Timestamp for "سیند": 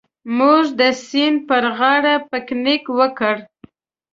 1.05-1.37